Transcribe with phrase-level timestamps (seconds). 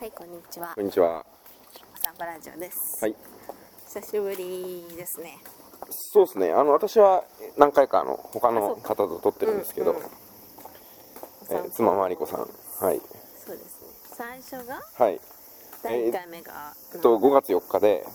[0.00, 0.80] はい、こんにちはこ。
[0.80, 1.26] んにちは。
[2.00, 3.02] サンバラジオです。
[3.02, 3.16] はい。
[3.84, 5.38] 久しぶりですね。
[5.90, 6.52] そうですね。
[6.52, 7.24] あの私は
[7.56, 10.04] 何回かあの他の方と撮ってるんですけど、うんうん
[11.50, 13.00] えー妻まりこさん、はい
[13.44, 13.88] そうですね。
[14.04, 14.80] 最初が？
[14.96, 15.20] はい。
[15.82, 18.06] 第1回目が、えっと5月4日で、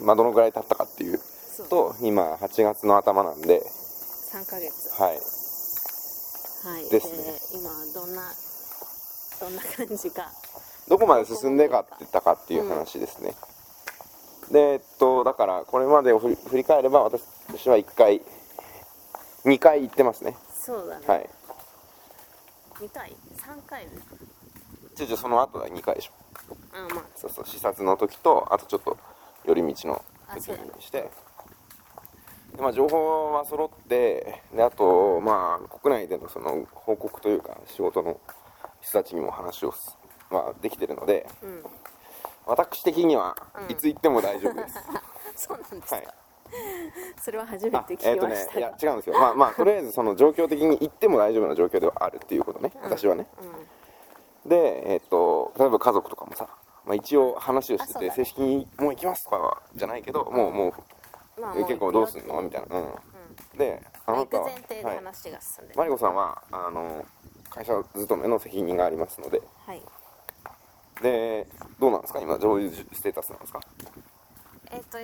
[0.00, 1.20] うん、まあどのぐらい経ったかっていう
[1.68, 5.00] と、今8月の頭なんで、3ヶ月。
[5.00, 5.12] はい。
[5.12, 6.90] はい。
[6.90, 8.34] ですね今どんな
[9.40, 10.32] どんな感じか。
[10.90, 13.34] どこまで進んでかってたかっていう話ですね。
[14.50, 18.20] でえっとだからこれまでを振り振り返れば私は1回
[19.44, 20.36] 2回行ってますね。
[20.52, 21.06] そうだね。
[21.06, 21.30] はい。
[22.80, 23.86] 2回、3回。
[24.96, 26.12] ちょちょその後は2回でしょ。
[26.72, 28.98] あ、まあ、そうそう視察の時とあとちょっと
[29.44, 30.02] 寄り道の
[30.34, 31.08] 時にして
[32.56, 38.18] で、まあ、情報は揃ってであとまあ国内でのその報告というか仕事の
[38.80, 39.96] 人たちにも話をす、
[40.30, 41.62] まあ、できてるのでうん。
[42.46, 43.70] 私的にはうん。
[43.70, 44.74] いつ行っても大丈夫です、
[45.48, 45.96] そうなんですか。
[45.96, 46.08] はい。
[47.20, 48.58] それは初めあて聞えっ、とねきましたが。
[48.60, 49.18] いや違うんですよ。
[49.20, 52.72] まあまあとりあえずその状況的に行っても大丈夫な状況ではあるっていうことね。
[52.82, 53.26] 私はね。
[54.46, 56.48] でえっ、と例えば家族とかもさ、
[56.84, 60.72] まあ、一応話をしてて、正式にもう行きますとかじゃないけどもうもう
[61.36, 61.44] うん。
[61.44, 62.42] まあえ結構どうすんの？
[62.42, 64.54] みたいな、うん、であなたは、はい。
[65.76, 67.04] マリコさんはあの
[67.48, 69.40] 会社勤めの責任がありますので。
[69.66, 69.82] はい。
[71.02, 71.46] で
[71.78, 72.20] どうなんですか？
[72.20, 73.60] 今どういうステータスなんですか？
[74.72, 74.98] えっ、と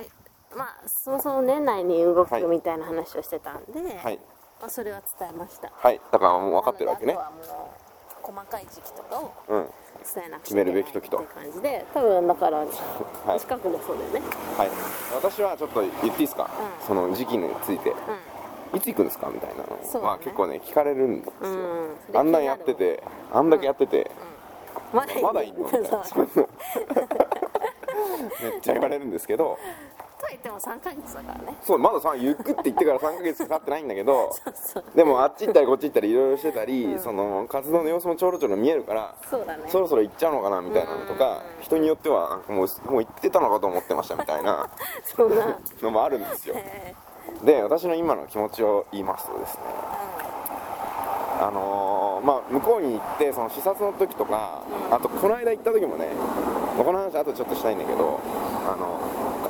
[0.57, 2.41] まあそもそも年内に動はい。
[2.41, 4.19] くみたいな話をしてたんで、はい。
[4.61, 5.71] まあ、それは伝えました。
[5.73, 6.01] はい。
[6.11, 7.13] だからもう分かってるわけね。
[7.13, 7.45] はもう
[8.21, 9.67] 細かい時期とかをうん。
[10.15, 11.17] 伝えなく決めるべき時と。
[11.17, 12.65] っていう感じで多分だからは
[13.35, 13.39] い。
[13.39, 14.21] 近くもそうだよね。
[14.57, 14.69] はい。
[15.15, 16.49] 私はちょっと言っていいですか、
[16.81, 16.87] うん。
[16.87, 17.89] その時期について。
[18.73, 19.29] ういつ行くんですか？
[19.33, 21.53] みたいなの、ねまあ結構ね聞かれるんですよ、ん。
[21.53, 24.26] うんあんなんやっててあんだけやってて、まだ
[24.93, 25.63] まだいんの？
[25.65, 25.89] みたいな
[28.41, 29.57] めっちゃ言われるんですけど。
[30.19, 31.57] とは言っても3ヶ月だからね。
[31.61, 34.31] そうまださゆっくって言ってから3ヶ月かかってないんだけど。
[34.95, 39.63] でもあっち行ったりこっち行ったりいろいろしてたり、その活動の様子もちょろちょろ見えるからそうだね。
[39.67, 41.63] そろそろ行っちゃうのかなみたいなのとかうん。
[41.63, 44.69] 人によってはもうもう行ってたのかと思ってましたみたいな
[45.83, 46.55] のもあるんですよ。
[46.57, 46.95] え
[47.43, 49.61] で私の今の気持ちを言いますとですね
[51.39, 56.07] あのーまあ向こうに行ってその視察の時とかあとこの間行った時もね
[56.77, 58.19] この話あとちょっとしたいんだけど
[58.65, 58.99] あの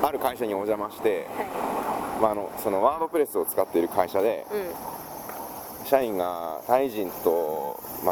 [0.05, 5.87] ある会社にお邪魔して、ーはまあ、あのそのワードプレスを使っている会社でいうん。
[5.87, 8.11] 社員がタイ人とま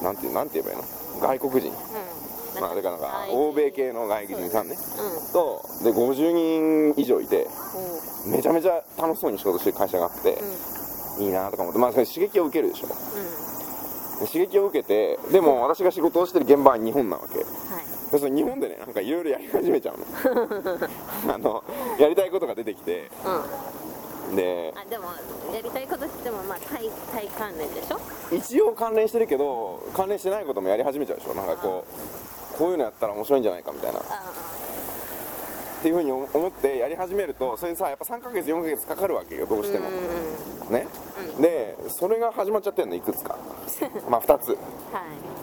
[0.00, 1.38] あなんてなんて言えばいいの？
[1.38, 1.70] 外国人。
[1.70, 2.60] うん。
[2.60, 4.76] まあだからなんかはい欧米系の外国人さんね。
[4.76, 6.32] うとで50
[6.92, 7.48] 人以上いて
[8.28, 10.38] んめちゃめちゃ楽しそうに仕事してる会社があってうん、
[11.18, 11.78] いいなとか思って。
[11.80, 12.86] まあそれ刺激を受けるでしょ。
[12.88, 12.94] で
[14.20, 14.26] うん。
[14.26, 17.38] 刺激を受けてでも私が仕事をしてる現場は日本なわけ。
[17.38, 17.46] はい。
[18.12, 20.06] でその日本でねなんかいろいろやり始めちゃうの。
[21.34, 21.64] あの
[21.98, 23.10] やりたいことが出てきて。
[24.28, 24.36] うん。
[24.36, 25.08] であでも
[25.52, 28.00] やりたいこと言ってもまあ対対関連でしょ？
[28.34, 31.34] 一応関連してるけど関連してないこともやり始めちゃうでしょ。
[31.34, 31.84] なんかこ
[32.54, 33.98] うこういうのやったら面白いんじゃないかみたいな。
[33.98, 34.22] っあ
[35.82, 39.88] ていうふうに思ってやり始めるとそれにさやっぱ3ヶ月4ヶ月かかるわけよどうしても。
[40.70, 40.86] ね
[41.40, 43.36] でそれが始まっちゃってるのいくつか。
[44.08, 44.46] まあ2つ。
[44.48, 44.58] だは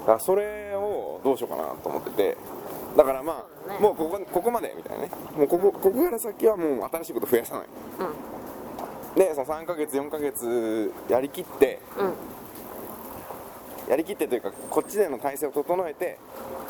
[0.03, 0.05] い。
[0.05, 2.37] からそれをどうしようかなと思ってて。
[2.97, 3.79] だからまあ、ね。
[3.79, 5.11] もうここここまでみたいなね。
[5.35, 7.65] もうここここから先はもう新しいこと増やさない。
[9.15, 12.05] でその3ヶ月4ヶ月やりきってうん。
[12.07, 12.13] うん
[13.87, 16.19] やりきってというかこっちでの体制を整えて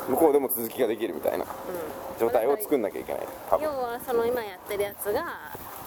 [0.08, 1.44] 向こうでも続きができるみたいな
[2.18, 3.22] 状態を作んなきゃいけない。
[3.50, 3.64] 多分。
[3.66, 5.22] 要はその今やってるやつが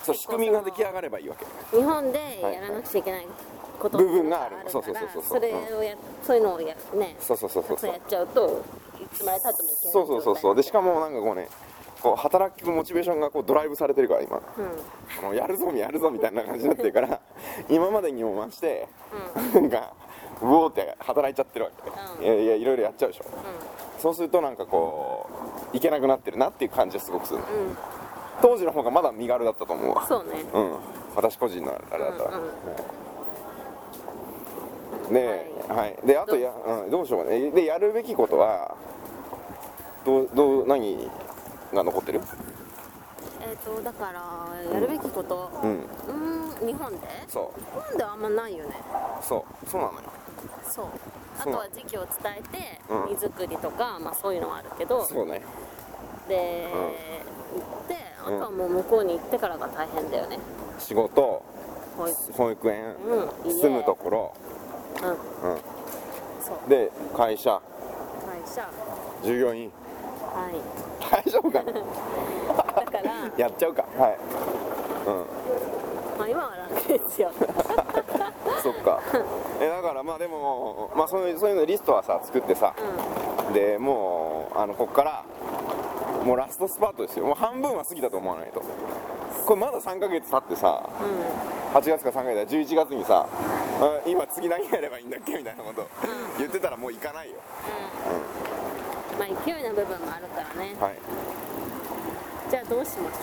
[0.03, 1.46] そう仕組みが出来上がればいいわけ。
[1.78, 3.28] 日本でやらなくちゃいけない
[3.80, 4.58] こと部分がある。
[4.68, 7.91] そうそうそうそうそれをやそういうのをやねそうそうそうそうそう。
[7.91, 8.62] やっちゃうと
[9.02, 10.22] いつまでたってもいけないそうそう。
[10.22, 11.47] そうそうでしかもなんかこうね
[12.02, 14.38] こう働くモチベーションがこうドライブされてるから今。
[14.38, 14.44] うん。
[15.19, 17.22] あのやるぞやるぞみたいな感じになってるから
[17.70, 18.88] 今までにも増して
[19.53, 19.94] なんか
[20.41, 21.90] うおーって働いちゃってるわけ、
[22.20, 22.24] うん。
[22.24, 23.23] いやいやいろいろやっちゃうでしょ。
[23.23, 25.28] うそうするとなんかこ
[25.73, 27.78] ういけなくなってるなっていう感じがすごくするうん
[28.41, 30.06] 当時の方がまだ身軽だったと思うわ。
[30.08, 30.44] そうね。
[30.53, 30.76] うん。
[31.16, 32.50] 私個人のあれだったら、うんうん。
[32.50, 32.53] うん
[35.12, 37.52] で、はい、であとや、うん、どうしようかね。
[37.52, 38.74] でやるべきことは
[40.06, 41.09] どうどう何
[41.74, 42.22] が残ってる？
[43.41, 45.52] えっとだからやるべきこと。
[45.62, 45.86] うん。
[46.62, 47.00] うん日本で？
[47.28, 47.59] そう。
[47.59, 48.76] 日本ではあんまないよね。
[49.22, 49.70] そう。
[49.70, 50.00] そうなのよ。
[50.64, 50.86] そう。
[51.38, 53.09] あとは時期を伝えてうん。
[53.09, 55.03] 荷造りとかまあそういうのはあるけど。
[55.03, 55.41] そうね
[56.28, 60.40] で行ってあとはもう向こうに行ってからが大変だよね。
[60.79, 61.43] 仕事
[61.97, 62.34] 保育。
[62.34, 62.96] 保育園、
[63.46, 63.61] うん家。
[63.61, 64.34] 住むところ、
[65.03, 65.09] うん。
[65.09, 65.17] うん、
[66.41, 66.70] そう。
[66.70, 67.61] で会社。
[68.25, 68.67] 会社。
[69.23, 69.72] 従業員。
[70.34, 70.55] はい。
[71.25, 71.72] 大丈夫かな？
[71.73, 71.81] だ
[72.91, 73.29] から。
[73.37, 73.84] やっちゃうか？
[73.97, 74.17] はい。
[75.08, 75.26] うん。
[76.17, 77.31] まあ今は楽ですよ。
[78.64, 78.99] そっか。
[79.59, 82.73] えだからまあでもまあそういうそういうのリストはさ作ってさ。
[83.52, 85.23] うでもうあのこっから
[86.23, 87.25] もうラストスパートですよ。
[87.25, 88.61] もう半分は過ぎたと思わないと。
[89.46, 91.78] これまだ3ヶ月経ってさんうん。
[91.78, 92.75] 8月か3ヶ月だ。
[92.75, 95.87] 11月にさあ今次何やればいいんだっけみたいなこと
[96.37, 97.35] 言ってたらもう行かないよ。
[99.14, 99.20] うん。
[99.20, 100.75] まあ勢いの部分もあるからね。
[100.79, 100.96] はい。
[102.49, 103.16] じゃあどうしまし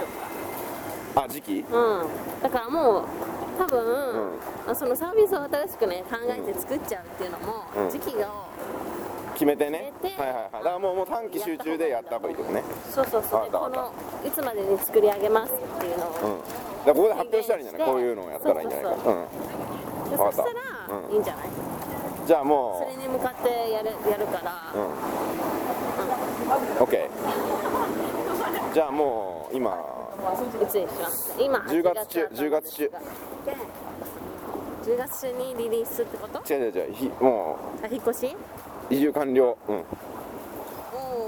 [1.16, 1.60] ょあ時期？
[1.60, 2.42] うかうん。
[2.42, 3.04] だからもう
[3.58, 4.70] 多分、うん。
[4.70, 7.90] あそのサービスを新しくね考えて作っちゃうっていうのも、うん。
[7.90, 8.26] 時期を
[9.40, 9.90] 決めてね。
[10.02, 10.52] はいはいはい。
[10.52, 12.62] だからもうもう短期集中でやった方がいいとね。
[12.92, 13.44] そうそうそう。
[13.44, 13.90] でこの
[14.22, 16.14] いつまでに作り上げますっていうのを、うん。
[16.14, 16.28] だか
[16.84, 19.00] らここで発表したらいいんじゃないこういうのをやったらいいんじゃないか。
[19.02, 19.24] そううん。
[20.18, 20.50] そしたら、
[20.92, 21.48] うんいいんじゃない？
[22.26, 24.92] じゃあそもれに向かってやるやるから、ううん。
[26.84, 27.08] OK
[28.74, 29.72] じゃあもう今。
[30.62, 31.34] いつにします？
[31.40, 32.82] 今10月中8 10月中。
[32.84, 32.92] で
[34.84, 36.52] 10月中にリリースってこと？
[36.52, 36.92] 違う違う違う。
[36.92, 38.26] ひもあ引っ越し？
[38.26, 38.36] う
[38.90, 39.56] 移住完了。
[39.68, 39.84] うん。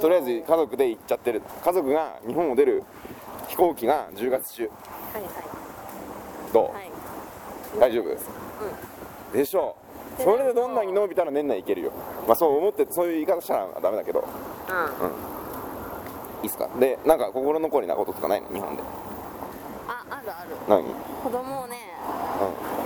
[0.01, 1.43] とりあえず家族で行っちゃってる。
[1.65, 2.83] 家族が日本を出る
[3.49, 4.65] 飛行機が10月中。
[4.65, 4.73] はい
[6.53, 6.75] どう、はい。
[6.75, 6.91] はい
[7.81, 9.37] 大丈夫？
[9.37, 9.77] でしょ
[10.15, 10.19] う。
[10.19, 11.93] でそれでどんなに伸びたら年内いけるよ。
[12.27, 14.21] まあそう思ってそういう言い方したらダメだけど。
[14.21, 14.25] うん。
[16.43, 16.69] いいっすか？
[16.79, 18.49] でなんか心残りなこととかないの？
[18.49, 18.83] 日本で。
[19.89, 20.51] ああるある。
[20.69, 20.81] 何？
[20.81, 20.87] うん
[21.23, 21.77] 子供をね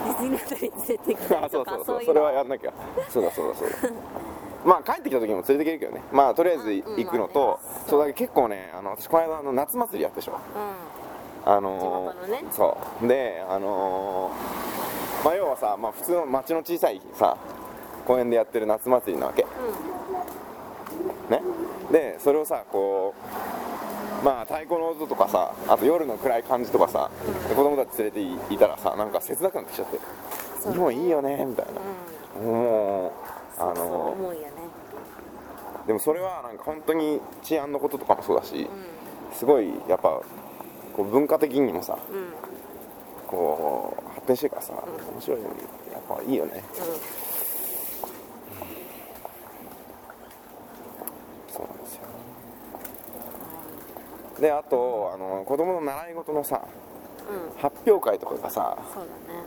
[0.04, 1.84] ディズニーランドに連れて行きたあいとかそうそう。
[1.86, 2.72] そういそれはやんなきゃ。
[3.08, 3.76] そうだそうだそうだ
[4.66, 6.02] まあ帰ってきた時も連れてけるけどね。
[6.12, 7.84] まあとりあえず行くのと、うんまあね。
[7.88, 10.32] そうだけ結構ねあの私この間あの夏祭りやったでしょ。
[10.32, 10.36] う
[11.48, 12.44] あのーね。
[12.50, 13.06] そう。
[13.06, 17.36] であのーまあ要はさ、まあ、普通の町の小さいさ
[18.06, 19.42] 公園でやってる夏祭りなわけ。
[19.42, 19.48] んう
[21.28, 21.30] ん。
[21.30, 21.42] ね。
[21.92, 23.14] でそれをさこ
[24.22, 27.10] うまあ太鼓の音とかさあと夜の暗い感じとかさ、
[27.48, 29.98] で子供たち連れていいたらさなんか切なくなってきちゃって。
[30.68, 31.66] 日本いいよねみたい
[32.36, 33.12] な、もう
[33.58, 34.48] あの思うよね。
[35.86, 38.68] でもそれはなんか本当に治安のこととかもそうだし
[39.32, 40.20] うすごいやっぱ
[40.96, 41.96] こう文化的にもさ
[43.28, 44.72] こう発展してるからさ
[45.12, 45.54] 面白いよね。
[45.92, 46.62] やっぱいいよね
[51.48, 52.02] そうなんですよ。
[54.40, 56.62] であとあの子供の習い事のさ
[57.58, 59.40] 発表会とかがさそうだね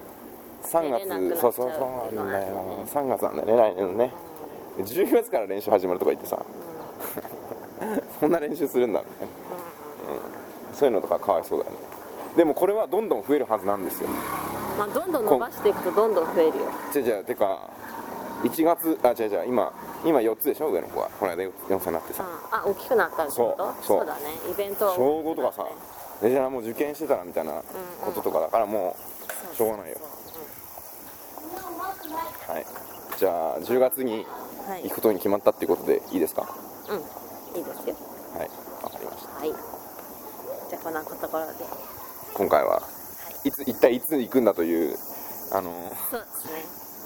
[0.69, 4.13] 3出れなくなっちゃ月そううそうそうなんだよ3月なんだよね来年のね。
[4.77, 6.39] で10月から練習始まるとか言ってさ。
[8.19, 9.05] そんな練習するんだね、
[10.69, 11.77] うん、そういうのとかかわいそうだよね。
[12.35, 14.09] でもこれはどんどん増えるはずなんですよ。
[14.77, 16.65] まあどんどん伸ばしていくとどんどん増えるよ。
[16.93, 17.59] 違う違うてか
[18.43, 19.73] 1月あ違う違う今
[20.03, 20.67] 今4つでしょ？
[20.69, 21.09] 上の子は。
[21.19, 22.23] この間4歳になってさ。
[22.23, 22.57] うん。
[22.57, 23.65] あ大きくなったってこと？
[23.81, 24.05] そうそう。
[24.05, 24.19] だね。
[24.51, 25.65] イベントは小5とかさ。
[26.21, 27.53] でじゃあもう受験してたらみたいな
[28.01, 28.93] こととかだからも
[29.53, 29.97] うしょうがないよ
[32.49, 32.65] はい。
[33.17, 34.25] じゃあ10月に
[34.67, 34.83] はい。
[34.83, 36.47] 行くことに決まったっていうことでいいですか？
[36.89, 36.97] うん。
[37.57, 37.95] いいですよ。
[38.37, 38.49] はい。
[38.83, 39.29] わかりました。
[39.39, 39.49] はい。
[39.49, 41.53] じゃあこんなところで。
[42.33, 42.81] 今回は
[43.43, 43.51] い。
[43.51, 44.97] つ一体いつ行くんだという
[45.51, 45.71] あの
[46.11, 46.63] そうですね。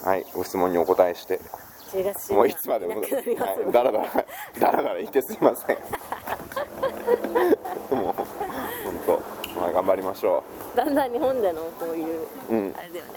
[0.09, 0.25] はい。
[0.33, 1.39] ご質問にお答えして
[1.91, 3.11] 10月もういつまでも、はい、
[3.71, 4.07] だらだら
[4.59, 5.77] だらだら言ってすいません。
[7.95, 8.25] もう本
[9.05, 9.21] 当、
[9.59, 10.43] まあ、頑張りましょ
[10.75, 12.73] だんだん日本でのこういう、うん。
[12.77, 13.11] あれだよね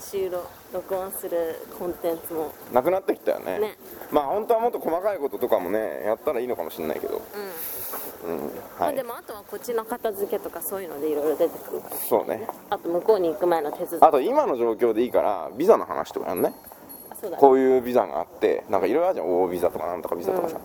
[0.00, 2.52] 収録録音するコンテンツも。
[2.70, 3.58] うなくなってきたよね。
[3.58, 3.76] ね。
[4.10, 7.22] まあ本当はもっと細かいこととかもねやったらいいのかもしれないけど。
[8.24, 8.44] うん、うん。
[8.46, 11.80] まあ、はいでもあとはこっちの片付けとかそういうのでいろいろ出てくる。
[11.80, 12.46] からそうね。
[12.70, 14.02] あと向こうに行く前の手続き。
[14.02, 16.54] あと今の状況でいいからビザの話とかやんね。
[17.10, 17.40] あそうだね。
[17.40, 19.42] こういうビザがあってなんかいろいろあるじゃん。
[19.42, 20.58] O ビザとかなんとかビザとかさ、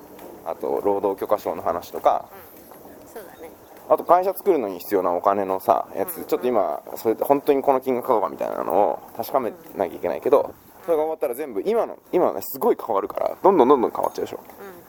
[0.45, 2.25] あと労働許可証の話とか。
[3.13, 3.51] そうだね
[3.89, 10.53] あと会社作るのに必要なお金のさやつちょっと今それで本当にこの金額かどうかみたいなのを確かめなきゃいけないけど
[10.85, 14.39] それが終わったら全部今の今はねすごい変わるからどんどんどんどん変わっちゃうでしょ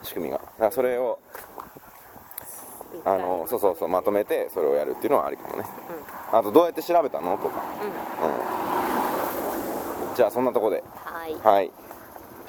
[0.02, 0.38] 仕組みが。
[0.38, 1.18] だからそれを
[3.04, 5.64] うんあのそうそうそうまとめてそれをやるっていうのはありかもね。
[6.32, 7.62] あとどうやって調べたのとか。
[10.10, 10.14] うん。
[10.14, 10.84] じゃあそんなとこで。
[11.04, 11.34] はい。
[11.42, 11.70] はい。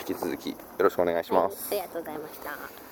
[0.01, 2.90] 引き続きよろしくお願いします、ありがとうございました